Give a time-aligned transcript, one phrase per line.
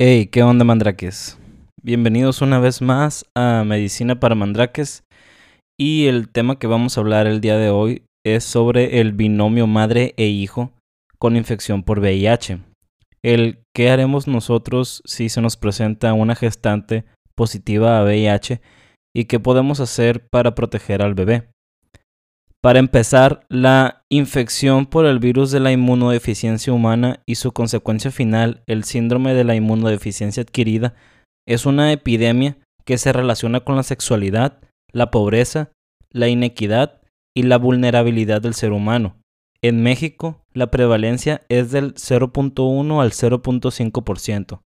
[0.00, 1.40] Hey, ¿qué onda, mandraques?
[1.82, 5.02] Bienvenidos una vez más a Medicina para Mandraques.
[5.76, 9.66] Y el tema que vamos a hablar el día de hoy es sobre el binomio
[9.66, 10.70] madre e hijo
[11.18, 12.60] con infección por VIH.
[13.24, 17.04] El qué haremos nosotros si se nos presenta una gestante
[17.34, 18.60] positiva a VIH
[19.12, 21.48] y qué podemos hacer para proteger al bebé.
[22.60, 28.62] Para empezar, la infección por el virus de la inmunodeficiencia humana y su consecuencia final,
[28.66, 30.94] el síndrome de la inmunodeficiencia adquirida,
[31.46, 34.60] es una epidemia que se relaciona con la sexualidad,
[34.92, 35.70] la pobreza,
[36.10, 37.00] la inequidad
[37.36, 39.16] y la vulnerabilidad del ser humano.
[39.62, 44.60] En México, la prevalencia es del 0.1 al 0.5%.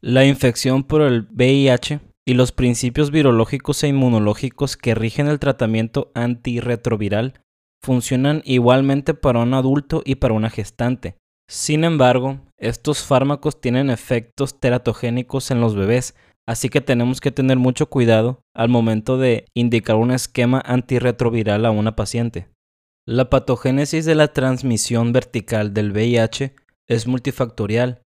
[0.00, 6.12] La infección por el VIH y los principios virológicos e inmunológicos que rigen el tratamiento
[6.14, 7.40] antirretroviral
[7.82, 11.16] funcionan igualmente para un adulto y para una gestante.
[11.48, 16.14] Sin embargo, estos fármacos tienen efectos teratogénicos en los bebés,
[16.46, 21.70] así que tenemos que tener mucho cuidado al momento de indicar un esquema antirretroviral a
[21.70, 22.50] una paciente.
[23.06, 26.54] La patogénesis de la transmisión vertical del VIH
[26.88, 28.02] es multifactorial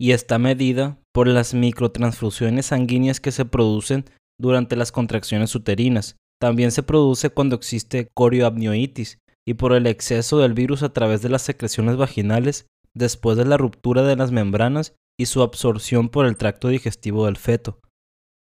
[0.00, 4.04] y está medida por las microtransfusiones sanguíneas que se producen
[4.40, 6.16] durante las contracciones uterinas.
[6.40, 11.28] También se produce cuando existe corioamnioitis y por el exceso del virus a través de
[11.28, 16.36] las secreciones vaginales después de la ruptura de las membranas y su absorción por el
[16.36, 17.80] tracto digestivo del feto.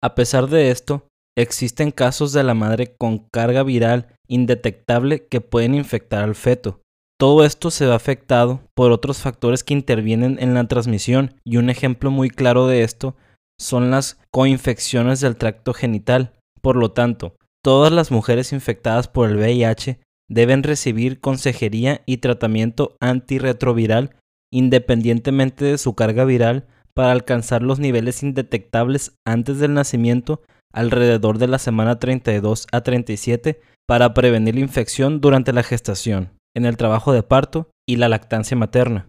[0.02, 5.74] A pesar de esto, existen casos de la madre con carga viral indetectable que pueden
[5.74, 6.82] infectar al feto.
[7.18, 11.70] Todo esto se ve afectado por otros factores que intervienen en la transmisión y un
[11.70, 13.16] ejemplo muy claro de esto
[13.58, 16.34] son las coinfecciones del tracto genital.
[16.60, 22.96] Por lo tanto, todas las mujeres infectadas por el VIH deben recibir consejería y tratamiento
[23.00, 24.14] antirretroviral
[24.52, 31.48] independientemente de su carga viral para alcanzar los niveles indetectables antes del nacimiento alrededor de
[31.48, 37.12] la semana 32 a 37 para prevenir la infección durante la gestación en el trabajo
[37.12, 39.08] de parto y la lactancia materna.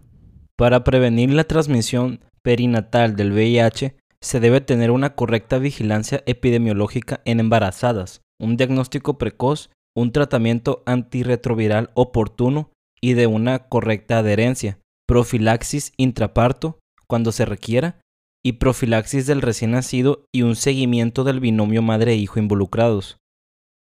[0.56, 7.40] Para prevenir la transmisión perinatal del VIH, se debe tener una correcta vigilancia epidemiológica en
[7.40, 12.70] embarazadas, un diagnóstico precoz, un tratamiento antirretroviral oportuno
[13.00, 18.00] y de una correcta adherencia, profilaxis intraparto cuando se requiera
[18.44, 23.17] y profilaxis del recién nacido y un seguimiento del binomio madre-hijo involucrados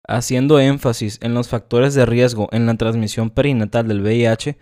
[0.07, 4.57] haciendo énfasis en los factores de riesgo en la transmisión perinatal del VIH,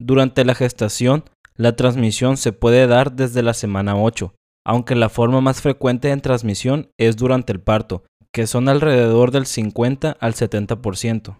[0.00, 1.24] durante la gestación
[1.56, 4.34] la transmisión se puede dar desde la semana 8,
[4.64, 9.46] aunque la forma más frecuente en transmisión es durante el parto, que son alrededor del
[9.46, 11.38] 50 al 70%.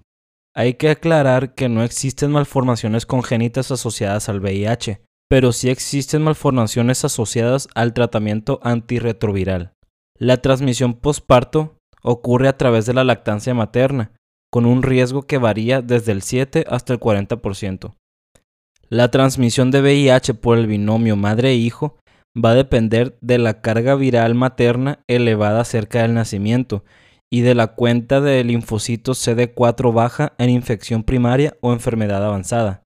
[0.54, 7.04] Hay que aclarar que no existen malformaciones congénitas asociadas al VIH, pero sí existen malformaciones
[7.04, 9.74] asociadas al tratamiento antirretroviral.
[10.18, 11.75] La transmisión postparto
[12.06, 14.12] ocurre a través de la lactancia materna,
[14.52, 17.94] con un riesgo que varía desde el 7 hasta el 40%.
[18.88, 21.98] La transmisión de VIH por el binomio madre-hijo
[22.36, 26.84] va a depender de la carga viral materna elevada cerca del nacimiento
[27.28, 32.84] y de la cuenta de linfocitos CD4 baja en infección primaria o enfermedad avanzada.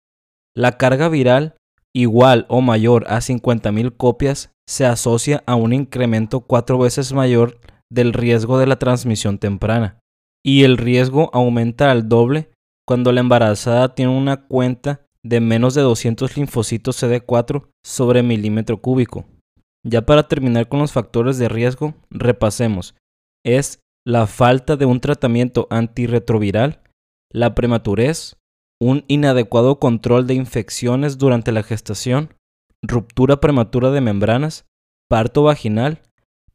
[0.56, 1.56] La carga viral
[1.92, 7.58] igual o mayor a 50.000 copias se asocia a un incremento cuatro veces mayor
[7.90, 9.98] del riesgo de la transmisión temprana.
[10.44, 12.50] Y el riesgo aumenta al doble
[12.86, 19.26] cuando la embarazada tiene una cuenta de menos de 200 linfocitos CD4 sobre milímetro cúbico.
[19.84, 22.94] Ya para terminar con los factores de riesgo, repasemos.
[23.44, 26.82] Es la falta de un tratamiento antirretroviral,
[27.30, 28.36] la prematurez,
[28.80, 32.34] un inadecuado control de infecciones durante la gestación,
[32.82, 34.66] ruptura prematura de membranas,
[35.08, 36.02] parto vaginal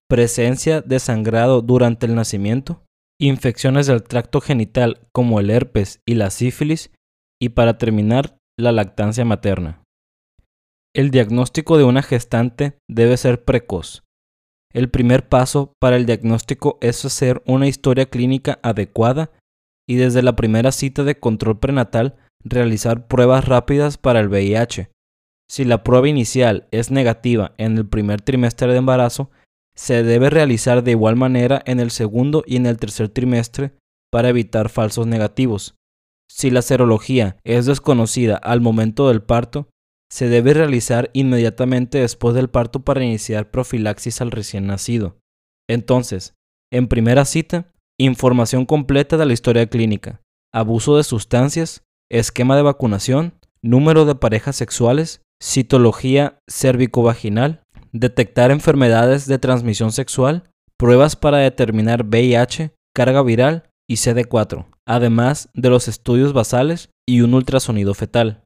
[0.10, 2.84] presencia de sangrado durante el nacimiento,
[3.20, 6.92] infecciones del tracto genital como el herpes y la sífilis
[7.42, 9.84] y para terminar, la lactancia materna.
[10.96, 14.04] El diagnóstico de una gestante debe ser precoz.
[14.72, 19.32] El primer paso para el diagnóstico es hacer una historia clínica adecuada
[19.88, 24.90] y desde la primera cita de control prenatal realizar pruebas rápidas para el VIH.
[25.50, 29.30] Si la prueba inicial es negativa en el primer trimestre de embarazo,
[29.76, 33.74] se debe realizar de igual manera en el segundo y en el tercer trimestre
[34.12, 35.76] para evitar falsos negativos.
[36.30, 39.70] Si la serología es desconocida al momento del parto,
[40.12, 45.18] se debe realizar inmediatamente después del parto para iniciar profilaxis al recién nacido.
[45.68, 46.36] Entonces,
[46.72, 50.22] en primera cita, información completa de la historia clínica,
[50.54, 53.34] abuso de sustancias, esquema de vacunación,
[53.64, 57.63] número de parejas sexuales, citología cérvico-vaginal,
[57.94, 65.70] detectar enfermedades de transmisión sexual, pruebas para determinar VIH, carga viral y CD4, además de
[65.70, 68.44] los estudios basales y un ultrasonido fetal.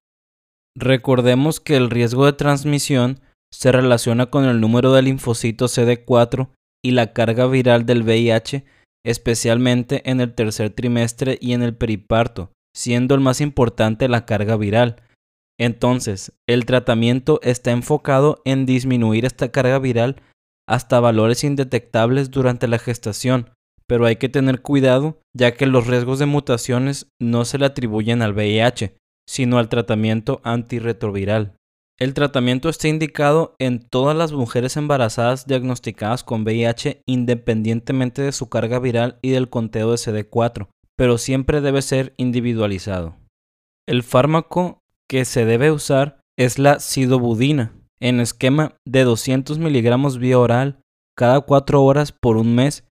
[0.76, 3.22] Recordemos que el riesgo de transmisión
[3.52, 6.50] se relaciona con el número de linfocitos CD4
[6.84, 8.66] y la carga viral del VIH,
[9.06, 14.58] especialmente en el tercer trimestre y en el periparto, siendo el más importante la carga
[14.58, 15.02] viral.
[15.60, 20.22] Entonces, el tratamiento está enfocado en disminuir esta carga viral
[20.68, 23.50] hasta valores indetectables durante la gestación,
[23.88, 28.22] pero hay que tener cuidado ya que los riesgos de mutaciones no se le atribuyen
[28.22, 31.56] al VIH, sino al tratamiento antirretroviral.
[32.00, 38.50] El tratamiento está indicado en todas las mujeres embarazadas diagnosticadas con VIH independientemente de su
[38.50, 43.16] carga viral y del conteo de CD4, pero siempre debe ser individualizado.
[43.88, 50.40] El fármaco que se debe usar es la sidobudina, en esquema de 200 miligramos vía
[50.40, 50.82] oral
[51.18, 52.88] cada 4 horas por un mes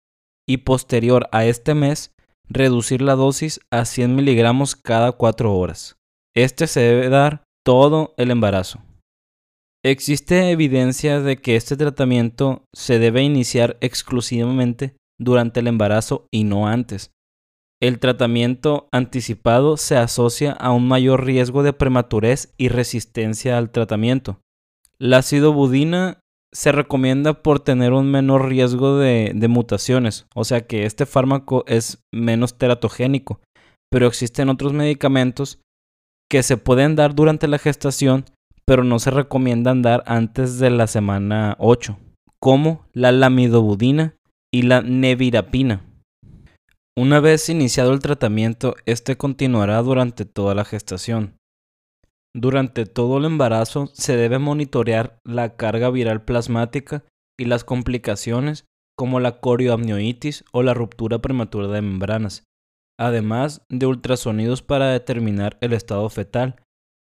[0.49, 2.11] y posterior a este mes
[2.49, 5.97] reducir la dosis a 100 miligramos cada 4 horas.
[6.35, 8.81] Este se debe dar todo el embarazo.
[9.85, 16.67] Existe evidencia de que este tratamiento se debe iniciar exclusivamente durante el embarazo y no
[16.67, 17.13] antes.
[17.81, 24.41] El tratamiento anticipado se asocia a un mayor riesgo de prematurez y resistencia al tratamiento.
[24.99, 26.21] La sidobudina
[26.55, 32.03] se recomienda por tener un menor riesgo de, mutaciones, o sea que este fármaco es
[32.15, 33.41] menos teratogénico,
[33.91, 35.61] pero existen otros medicamentos
[36.31, 38.25] que se pueden dar durante la gestación,
[38.65, 41.99] pero no se recomiendan dar antes de la semana 8,
[42.41, 44.17] como la lamidobudina
[44.51, 45.86] y la nevirapina.
[46.99, 51.37] Una vez iniciado el tratamiento, este continuará durante toda la gestación.
[52.35, 57.05] Durante todo el embarazo se debe monitorear la carga viral plasmática
[57.39, 58.65] y las complicaciones
[58.97, 62.45] como la corioamnioitis o la ruptura prematura de membranas,
[62.99, 66.63] además de ultrasonidos para determinar el estado fetal.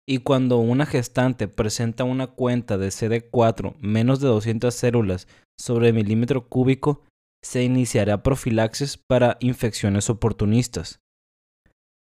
[0.08, 5.26] Y cuando una gestante presenta una cuenta de CD4 menos de 200 células
[5.58, 7.02] sobre milímetro cúbico,
[7.42, 11.00] se iniciará profilaxis para infecciones oportunistas.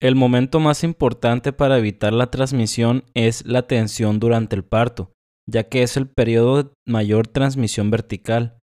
[0.02, 5.14] El momento más importante para evitar la transmisión es la tensión durante el parto,
[5.50, 8.60] ya que es el periodo de mayor transmisión vertical.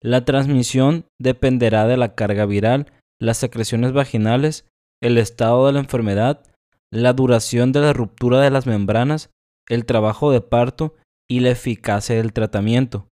[0.00, 4.66] La transmisión dependerá de la carga viral, las secreciones vaginales,
[5.02, 6.44] el estado de la enfermedad,
[6.92, 9.30] la duración de la ruptura de las membranas,
[9.68, 10.94] el trabajo de parto
[11.28, 13.08] y la eficacia del tratamiento.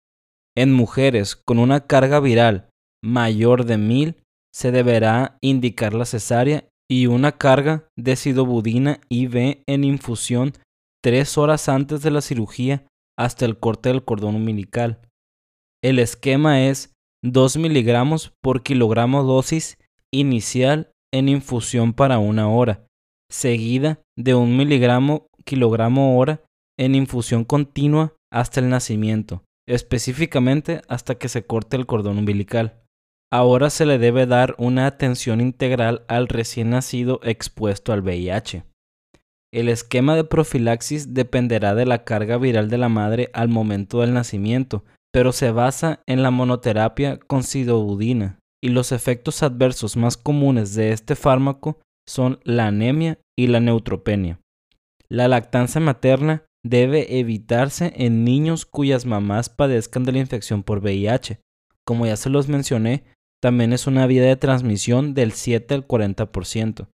[0.56, 2.68] En mujeres con una carga viral
[3.02, 4.16] mayor de 1000
[4.54, 10.52] se deberá indicar la cesárea y una carga de sidobudina IV en infusión
[11.02, 12.86] tres horas antes de la cirugía
[13.18, 15.00] hasta el corte del cordón umbilical.
[15.82, 16.92] El esquema es
[17.24, 19.78] 2 miligramos por kilogramo dosis
[20.12, 22.86] inicial en infusión para una hora,
[23.30, 26.42] seguida de 1 miligramo kilogramo hora
[26.78, 32.81] en infusión continua hasta el nacimiento, específicamente hasta que se corte el cordón umbilical.
[33.32, 38.64] Ahora se le debe dar una atención integral al recién nacido expuesto al VIH.
[39.54, 44.12] El esquema de profilaxis dependerá de la carga viral de la madre al momento del
[44.12, 44.84] nacimiento,
[45.14, 47.42] pero se basa en la monoterapia con
[48.62, 54.40] y los efectos adversos más comunes de este fármaco son la anemia y la neutropenia.
[55.08, 61.40] La lactancia materna debe evitarse en niños cuyas mamás padezcan de la infección por VIH.
[61.84, 63.04] Como ya se los mencioné,
[63.42, 66.86] también es una vía de transmisión del 7 al 40%.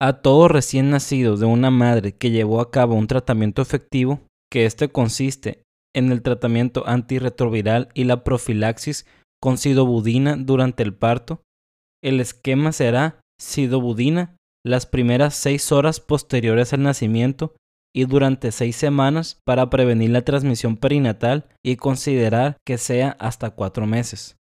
[0.00, 4.64] A todo recién nacido de una madre que llevó a cabo un tratamiento efectivo, que
[4.64, 5.62] este consiste
[5.94, 9.06] en el tratamiento antirretroviral y la profilaxis
[9.42, 11.42] con sidobudina durante el parto,
[12.02, 17.54] el esquema será sidobudina las primeras seis horas posteriores al nacimiento
[17.94, 23.86] y durante seis semanas para prevenir la transmisión perinatal y considerar que sea hasta cuatro
[23.86, 24.35] meses.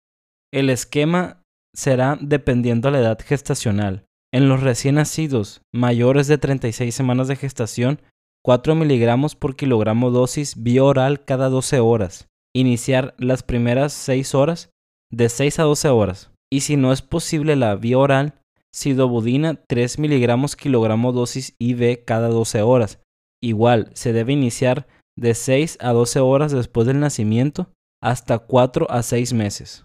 [0.56, 1.44] El esquema
[1.76, 4.06] será dependiendo a la edad gestacional.
[4.34, 8.00] En los recién nacidos mayores de 36 semanas de gestación,
[8.42, 12.30] 4 miligramos por kilogramo dosis bioral cada 12 horas.
[12.56, 14.70] Iniciar las primeras 6 horas
[15.12, 16.32] de 6 a 12 horas.
[16.50, 18.40] Y si no es posible la vía oral,
[18.74, 23.00] sidobudina 3 miligramos kilogramo dosis IV cada 12 horas.
[23.44, 29.04] Igual, se debe iniciar de 6 a 12 horas después del nacimiento hasta 4 a
[29.04, 29.85] 6 meses.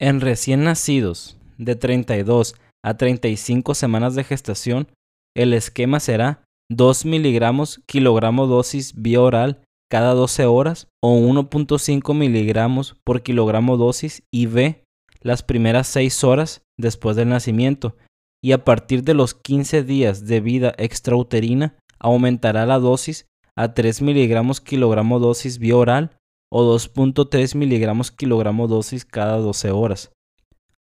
[0.00, 4.88] En recién nacidos de 32 a 35 semanas de gestación,
[5.36, 12.96] el esquema será 2 miligramos kilogramo dosis vía oral cada 12 horas o 1.5 miligramos
[13.04, 14.84] por kilogramo dosis IV
[15.20, 17.96] las primeras 6 horas después del nacimiento.
[18.40, 23.26] Y a partir de los 15 días de vida extrauterina aumentará la dosis
[23.56, 26.17] a 3 miligramos kilogramo dosis vía oral
[26.52, 30.12] o 2.3 miligramos kilogramo dosis cada 12 horas.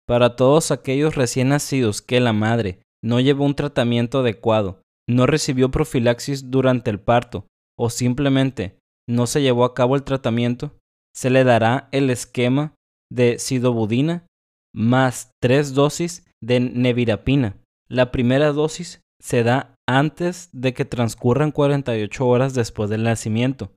[0.08, 5.70] Para todos aquellos recién nacidos que la madre no llevó un tratamiento adecuado, no recibió
[5.72, 7.46] profilaxis durante el parto
[7.78, 10.78] o simplemente no se llevó a cabo el tratamiento,
[11.16, 12.76] se le dará el esquema
[13.12, 14.28] de sidobudina
[14.74, 17.58] más tres dosis de nevirapina.
[17.90, 23.72] La primera dosis se da antes de que transcurran 48 horas después del nacimiento.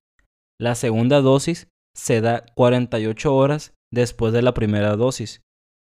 [0.61, 5.43] La segunda dosis se da 48 horas después de la primera dosis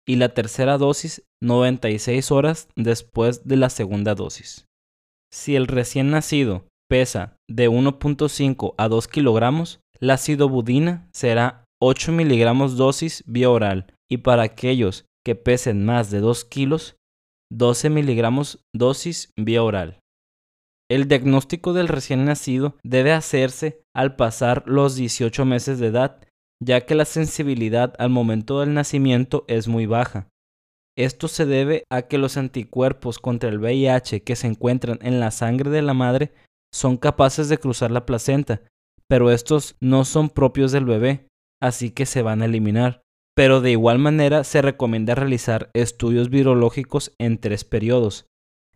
[0.07, 4.67] y la tercera dosis 96 horas después de la segunda dosis.
[5.33, 12.77] Si el recién nacido pesa de 1.5 a 2 kilogramos, la sidobudina será 8 miligramos
[12.77, 16.97] dosis vía oral y para aquellos que pesen más de 2 kilos,
[17.51, 20.01] 12 miligramos dosis vía oral.
[20.95, 26.21] El diagnóstico del recién nacido debe hacerse al pasar los 18 meses de edad,
[26.63, 30.29] ya que la sensibilidad al momento del nacimiento es muy baja.
[30.97, 35.33] Esto se debe a que los anticuerpos contra el VIH que se encuentran en la
[35.33, 36.33] sangre de la madre
[36.73, 38.63] son capaces de cruzar la placenta,
[39.09, 41.27] pero estos no son propios del bebé,
[41.61, 43.03] así que se van a eliminar.
[43.35, 48.27] Pero de igual manera se recomienda realizar estudios virológicos en tres periodos.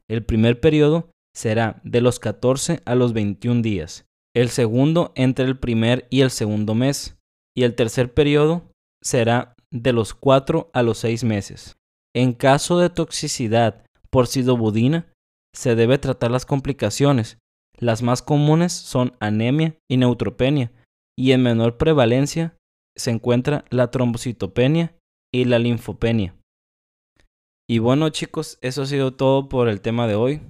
[0.09, 5.59] El primer periodo será de los 14 a los 21 días, el segundo entre el
[5.59, 7.17] primer y el segundo mes,
[7.57, 8.71] y el tercer periodo
[9.03, 11.77] será de los 4 a los 6 meses.
[12.15, 15.13] En caso de toxicidad por sidobudina,
[15.55, 17.39] se debe tratar las complicaciones.
[17.79, 20.73] Las más comunes son anemia y neutropenia,
[21.17, 22.57] y en menor prevalencia
[22.97, 24.97] se encuentra la trombocitopenia
[25.33, 26.35] y la linfopenia.
[27.69, 30.41] Y bueno chicos, eso ha sido todo por el tema de hoy.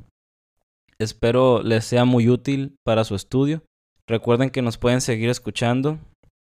[1.00, 3.62] Espero les sea muy útil para su estudio.
[4.08, 5.98] Recuerden que nos pueden seguir escuchando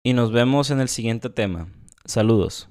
[0.04, 1.68] y nos vemos en el siguiente tema.
[2.04, 2.68] Saludos.